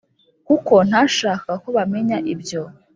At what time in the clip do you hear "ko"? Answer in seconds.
1.63-1.69